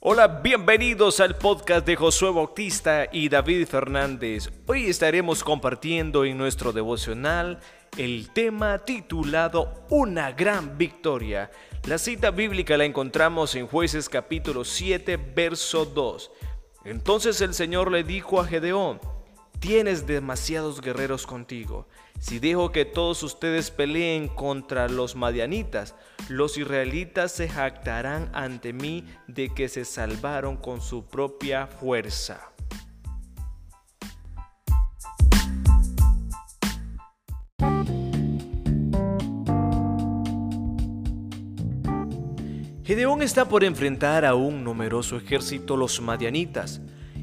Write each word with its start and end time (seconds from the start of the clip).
Hola, 0.00 0.28
bienvenidos 0.28 1.18
al 1.18 1.36
podcast 1.36 1.84
de 1.84 1.96
Josué 1.96 2.30
Bautista 2.30 3.08
y 3.10 3.28
David 3.28 3.66
Fernández. 3.66 4.48
Hoy 4.66 4.86
estaremos 4.86 5.42
compartiendo 5.42 6.24
en 6.24 6.38
nuestro 6.38 6.72
devocional 6.72 7.58
el 7.96 8.30
tema 8.32 8.78
titulado 8.78 9.74
Una 9.90 10.30
gran 10.30 10.78
victoria. 10.78 11.50
La 11.88 11.98
cita 11.98 12.30
bíblica 12.30 12.76
la 12.76 12.84
encontramos 12.84 13.56
en 13.56 13.66
jueces 13.66 14.08
capítulo 14.08 14.64
7, 14.64 15.16
verso 15.34 15.84
2. 15.84 16.30
Entonces 16.84 17.40
el 17.40 17.52
Señor 17.52 17.90
le 17.90 18.04
dijo 18.04 18.40
a 18.40 18.46
Gedeón, 18.46 19.00
tienes 19.60 20.06
demasiados 20.06 20.80
guerreros 20.80 21.26
contigo. 21.26 21.88
Si 22.20 22.38
dejo 22.38 22.72
que 22.72 22.84
todos 22.84 23.22
ustedes 23.22 23.70
peleen 23.70 24.28
contra 24.28 24.88
los 24.88 25.14
madianitas, 25.16 25.94
los 26.28 26.58
israelitas 26.58 27.32
se 27.32 27.48
jactarán 27.48 28.30
ante 28.34 28.72
mí 28.72 29.04
de 29.26 29.50
que 29.50 29.68
se 29.68 29.84
salvaron 29.84 30.56
con 30.56 30.80
su 30.80 31.06
propia 31.06 31.66
fuerza. 31.66 32.52
Gedeón 42.84 43.20
está 43.20 43.46
por 43.46 43.64
enfrentar 43.64 44.24
a 44.24 44.34
un 44.34 44.64
numeroso 44.64 45.18
ejército 45.18 45.76
los 45.76 46.00
madianitas. 46.00 46.80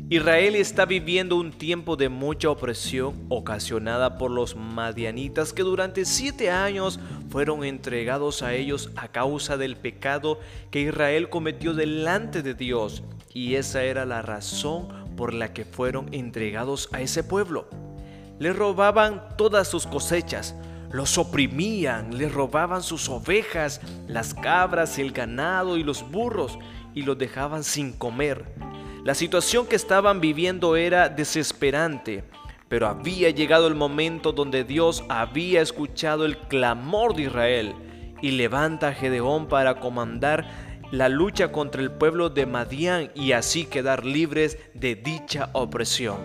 Israel 0.08 0.55
está 0.55 0.86
viviendo 0.86 1.36
un 1.36 1.52
tiempo 1.52 1.95
de 1.95 2.09
mucha 2.09 2.52
opresión 2.52 3.26
ocasionada 3.30 4.20
por 4.20 4.30
los 4.30 4.55
madianitas 4.55 5.52
que 5.52 5.63
durante 5.63 6.05
siete 6.05 6.52
años 6.52 7.00
fueron 7.32 7.63
entregados 7.63 8.44
a 8.44 8.54
ellos 8.54 8.91
a 8.98 9.08
causa 9.08 9.58
del 9.58 9.77
pecado 9.77 10.40
que 10.70 10.82
Israel 10.82 11.30
cometió 11.30 11.74
delante 11.74 12.43
de 12.43 12.54
Dios 12.54 13.02
y 13.34 13.55
esa 13.55 13.82
era 13.82 14.05
la 14.05 14.21
razón 14.21 14.90
por 15.18 15.34
la 15.34 15.54
que 15.54 15.65
fueron 15.65 16.13
entregados 16.13 16.87
a 16.91 17.02
ese 17.02 17.24
pueblo. 17.24 17.68
Le 18.37 18.54
robaban 18.54 19.30
todas 19.40 19.68
sus 19.68 19.87
cosechas, 19.87 20.54
los 20.91 21.18
oprimían, 21.18 22.15
le 22.15 22.30
robaban 22.30 22.84
sus 22.84 23.10
ovejas, 23.10 23.82
las 24.08 24.35
cabras, 24.35 24.99
el 24.99 25.13
ganado 25.13 25.77
y 25.77 25.84
los 25.84 26.08
burros 26.12 26.60
y 26.93 27.02
los 27.02 27.18
dejaban 27.18 27.63
sin 27.63 27.91
comer 27.91 28.46
la 29.06 29.14
situación 29.14 29.68
que 29.68 29.76
estaban 29.76 30.20
viviendo 30.20 30.76
era 30.76 31.10
desesperante, 31.10 32.24
pero 32.68 32.88
había 32.88 33.30
llegado 33.30 33.68
el 33.68 33.76
momento 33.76 34.32
donde 34.32 34.64
Dios 34.64 35.04
había 35.10 35.62
escuchado 35.62 36.26
el 36.26 36.40
clamor 36.40 37.16
de 37.16 37.22
Israel 37.22 37.76
y 38.24 38.32
levanta 38.32 38.88
a 38.88 38.94
Gedeón 38.94 39.48
para 39.48 39.80
comandar 39.80 40.48
la 40.90 41.08
lucha 41.08 41.52
contra 41.52 41.84
el 41.84 41.92
pueblo 41.92 42.32
de 42.32 42.48
Madián 42.48 43.12
y 43.14 43.34
así 43.34 43.66
quedar 43.66 44.04
libres 44.04 44.58
de 44.74 44.96
dicha 44.96 45.52
opresión. 45.54 46.18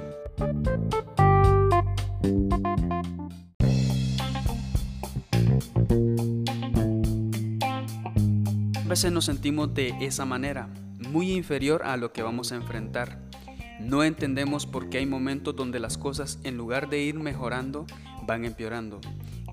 A 8.74 8.88
veces 8.88 9.12
nos 9.12 9.26
sentimos 9.26 9.74
de 9.74 9.94
esa 10.00 10.24
manera 10.24 10.70
muy 11.08 11.32
inferior 11.32 11.82
a 11.84 11.96
lo 11.96 12.12
que 12.12 12.22
vamos 12.22 12.52
a 12.52 12.56
enfrentar. 12.56 13.18
No 13.80 14.04
entendemos 14.04 14.66
por 14.66 14.90
qué 14.90 14.98
hay 14.98 15.06
momentos 15.06 15.56
donde 15.56 15.80
las 15.80 15.96
cosas 15.96 16.38
en 16.44 16.56
lugar 16.56 16.90
de 16.90 17.00
ir 17.00 17.14
mejorando 17.14 17.86
van 18.26 18.44
empeorando. 18.44 19.00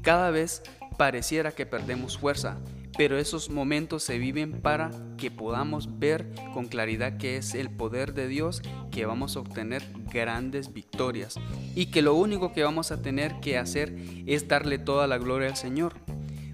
Cada 0.01 0.31
vez 0.31 0.63
pareciera 0.97 1.51
que 1.51 1.65
perdemos 1.65 2.17
fuerza, 2.17 2.57
pero 2.97 3.17
esos 3.17 3.49
momentos 3.49 4.03
se 4.03 4.17
viven 4.17 4.61
para 4.61 4.91
que 5.17 5.31
podamos 5.31 5.99
ver 5.99 6.33
con 6.53 6.65
claridad 6.65 7.17
que 7.17 7.37
es 7.37 7.53
el 7.53 7.69
poder 7.69 8.13
de 8.13 8.27
Dios 8.27 8.61
que 8.91 9.05
vamos 9.05 9.35
a 9.35 9.39
obtener 9.39 9.83
grandes 10.11 10.73
victorias 10.73 11.35
y 11.75 11.87
que 11.87 12.01
lo 12.01 12.15
único 12.15 12.53
que 12.53 12.63
vamos 12.63 12.91
a 12.91 13.01
tener 13.01 13.39
que 13.39 13.57
hacer 13.57 13.95
es 14.25 14.47
darle 14.47 14.79
toda 14.79 15.07
la 15.07 15.17
gloria 15.17 15.49
al 15.49 15.57
Señor, 15.57 15.93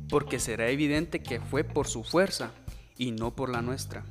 porque 0.09 0.39
será 0.39 0.69
evidente 0.69 1.23
que 1.23 1.39
fue 1.39 1.63
por 1.63 1.87
su 1.87 2.03
fuerza 2.03 2.51
y 2.97 3.11
no 3.11 3.35
por 3.35 3.49
la 3.49 3.61
nuestra. 3.61 4.03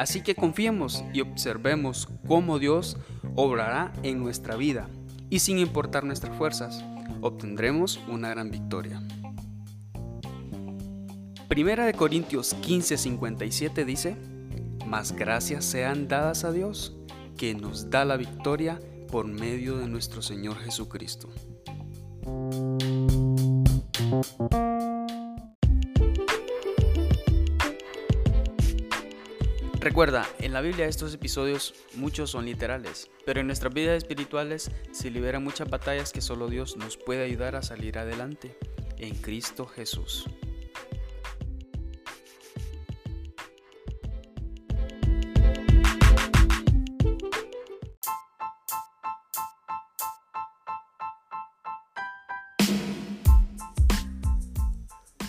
Así 0.00 0.22
que 0.22 0.34
confiemos 0.34 1.04
y 1.12 1.20
observemos 1.20 2.08
cómo 2.26 2.58
Dios 2.58 2.96
obrará 3.36 3.92
en 4.02 4.18
nuestra 4.18 4.56
vida 4.56 4.88
y 5.28 5.40
sin 5.40 5.58
importar 5.58 6.04
nuestras 6.04 6.34
fuerzas, 6.38 6.82
obtendremos 7.20 8.00
una 8.08 8.30
gran 8.30 8.50
victoria. 8.50 9.02
Primera 11.48 11.84
de 11.84 11.92
Corintios 11.92 12.56
15:57 12.62 13.84
dice, 13.84 14.16
Mas 14.86 15.12
gracias 15.12 15.66
sean 15.66 16.08
dadas 16.08 16.44
a 16.44 16.52
Dios, 16.52 16.96
que 17.36 17.54
nos 17.54 17.90
da 17.90 18.06
la 18.06 18.16
victoria 18.16 18.80
por 19.12 19.26
medio 19.26 19.76
de 19.76 19.86
nuestro 19.86 20.22
Señor 20.22 20.56
Jesucristo. 20.60 21.28
Recuerda, 29.80 30.28
en 30.40 30.52
la 30.52 30.60
Biblia 30.60 30.84
estos 30.84 31.14
episodios 31.14 31.72
muchos 31.94 32.28
son 32.32 32.44
literales, 32.44 33.10
pero 33.24 33.40
en 33.40 33.46
nuestras 33.46 33.72
vidas 33.72 33.96
espirituales 33.96 34.70
se 34.92 35.10
liberan 35.10 35.42
muchas 35.42 35.70
batallas 35.70 36.12
que 36.12 36.20
solo 36.20 36.48
Dios 36.48 36.76
nos 36.76 36.98
puede 36.98 37.24
ayudar 37.24 37.56
a 37.56 37.62
salir 37.62 37.98
adelante 37.98 38.58
en 38.98 39.14
Cristo 39.14 39.66
Jesús. 39.66 40.26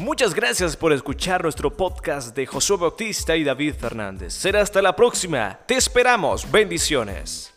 Muchas 0.01 0.33
gracias 0.33 0.75
por 0.75 0.93
escuchar 0.93 1.43
nuestro 1.43 1.69
podcast 1.69 2.35
de 2.35 2.47
Josué 2.47 2.77
Bautista 2.77 3.35
y 3.35 3.43
David 3.43 3.75
Fernández. 3.75 4.33
Será 4.33 4.61
hasta 4.61 4.81
la 4.81 4.95
próxima. 4.95 5.59
Te 5.67 5.75
esperamos. 5.75 6.51
Bendiciones. 6.51 7.53